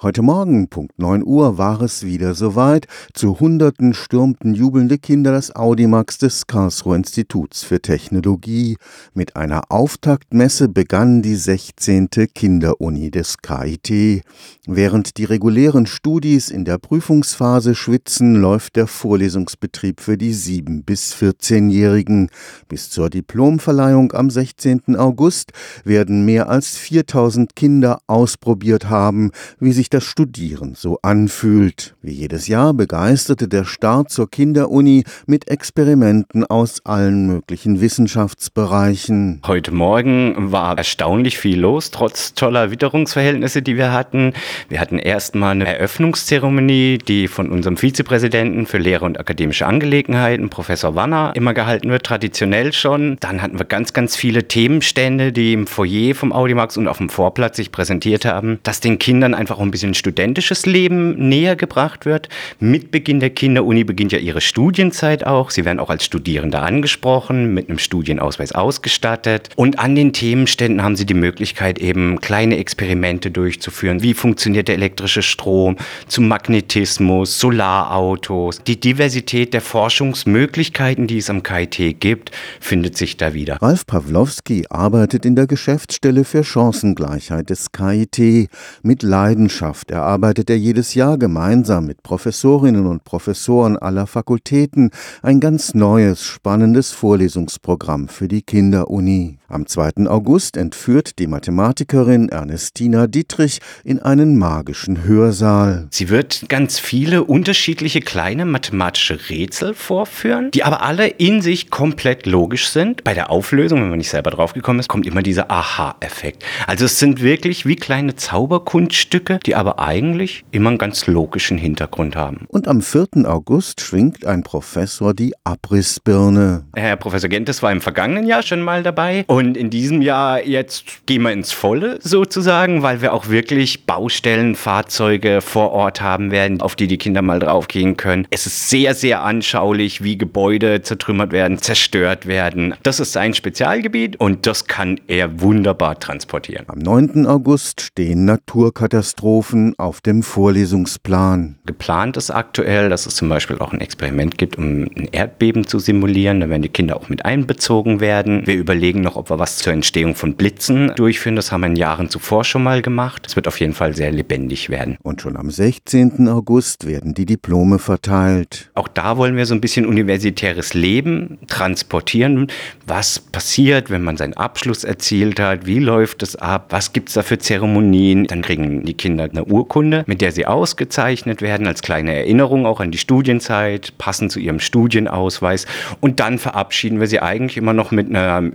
[0.00, 2.86] Heute Morgen, Punkt 9 Uhr, war es wieder soweit.
[3.14, 8.76] Zu Hunderten stürmten jubelnde Kinder das Audimax des Karlsruher Instituts für Technologie.
[9.12, 12.10] Mit einer Auftaktmesse begann die 16.
[12.32, 14.22] Kinderuni des KIT.
[14.68, 21.12] Während die regulären Studis in der Prüfungsphase schwitzen, läuft der Vorlesungsbetrieb für die 7- bis
[21.12, 22.30] 14-Jährigen.
[22.68, 24.94] Bis zur Diplomverleihung am 16.
[24.94, 25.50] August
[25.82, 31.94] werden mehr als 4000 Kinder ausprobiert haben, wie sich sich das Studieren so anfühlt.
[32.02, 39.40] Wie jedes Jahr begeisterte der Start zur Kinderuni mit Experimenten aus allen möglichen Wissenschaftsbereichen.
[39.46, 44.34] Heute Morgen war erstaunlich viel los, trotz toller Witterungsverhältnisse, die wir hatten.
[44.68, 50.96] Wir hatten erstmal eine Eröffnungszeremonie, die von unserem Vizepräsidenten für Lehre und akademische Angelegenheiten, Professor
[50.96, 53.16] Wanner, immer gehalten wird, traditionell schon.
[53.20, 57.08] Dann hatten wir ganz, ganz viele Themenstände, die im Foyer vom Audimax und auf dem
[57.08, 62.04] Vorplatz sich präsentiert haben, dass den Kindern einfach ein bisschen bisschen studentisches Leben näher gebracht
[62.04, 62.28] wird.
[62.58, 65.50] Mit Beginn der Kinderuni beginnt ja ihre Studienzeit auch.
[65.50, 69.50] Sie werden auch als Studierende angesprochen, mit einem Studienausweis ausgestattet.
[69.54, 74.02] Und an den Themenständen haben sie die Möglichkeit, eben kleine Experimente durchzuführen.
[74.02, 75.76] Wie funktioniert der elektrische Strom,
[76.08, 78.60] zum Magnetismus, Solarautos.
[78.64, 83.58] Die Diversität der Forschungsmöglichkeiten, die es am KIT gibt, findet sich da wieder.
[83.62, 88.50] Ralf Pawlowski arbeitet in der Geschäftsstelle für Chancengleichheit des KIT
[88.82, 94.90] mit Leidenschaft Wissenschaft erarbeitet er jedes Jahr gemeinsam mit Professorinnen und Professoren aller Fakultäten
[95.22, 99.38] ein ganz neues, spannendes Vorlesungsprogramm für die Kinderuni.
[99.50, 100.08] Am 2.
[100.08, 105.88] August entführt die Mathematikerin Ernestina Dietrich in einen magischen Hörsaal.
[105.90, 112.26] Sie wird ganz viele unterschiedliche kleine mathematische Rätsel vorführen, die aber alle in sich komplett
[112.26, 113.04] logisch sind.
[113.04, 116.44] Bei der Auflösung, wenn man nicht selber draufgekommen ist, kommt immer dieser Aha-Effekt.
[116.66, 122.16] Also es sind wirklich wie kleine Zauberkunststücke, die aber eigentlich immer einen ganz logischen Hintergrund
[122.16, 122.44] haben.
[122.48, 123.24] Und am 4.
[123.24, 126.66] August schwingt ein Professor die Abrissbirne.
[126.76, 129.24] Herr Professor Gentes war im vergangenen Jahr schon mal dabei.
[129.26, 134.54] Und in diesem Jahr jetzt gehen wir ins Volle sozusagen, weil wir auch wirklich Baustellen,
[134.54, 138.26] Fahrzeuge vor Ort haben werden, auf die die Kinder mal draufgehen können.
[138.30, 142.74] Es ist sehr, sehr anschaulich, wie Gebäude zertrümmert werden, zerstört werden.
[142.82, 146.64] Das ist sein Spezialgebiet und das kann er wunderbar transportieren.
[146.68, 147.26] Am 9.
[147.26, 151.56] August stehen Naturkatastrophen Katastrophen auf dem Vorlesungsplan.
[151.66, 155.78] Geplant ist aktuell, dass es zum Beispiel auch ein Experiment gibt, um ein Erdbeben zu
[155.78, 156.40] simulieren.
[156.40, 158.46] Da werden die Kinder auch mit einbezogen werden.
[158.46, 161.36] Wir überlegen noch, ob wir was zur Entstehung von Blitzen durchführen.
[161.36, 163.26] Das haben wir in Jahren zuvor schon mal gemacht.
[163.26, 164.96] Es wird auf jeden Fall sehr lebendig werden.
[165.02, 166.28] Und schon am 16.
[166.28, 168.70] August werden die Diplome verteilt.
[168.74, 172.48] Auch da wollen wir so ein bisschen universitäres Leben transportieren.
[172.86, 175.66] Was passiert, wenn man seinen Abschluss erzielt hat?
[175.66, 176.66] Wie läuft es ab?
[176.70, 178.26] Was gibt es da für Zeremonien?
[178.26, 182.80] Dann kriegen die Kinder eine Urkunde, mit der sie ausgezeichnet werden, als kleine Erinnerung auch
[182.80, 185.66] an die Studienzeit, passend zu ihrem Studienausweis.
[186.00, 188.52] Und dann verabschieden wir sie eigentlich immer noch mit einem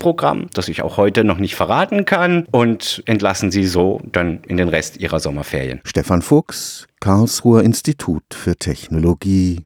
[0.00, 4.56] Überraschungsprogramm, das ich auch heute noch nicht verraten kann, und entlassen sie so dann in
[4.56, 5.80] den Rest ihrer Sommerferien.
[5.84, 9.58] Stefan Fuchs, Karlsruher Institut für Technologie.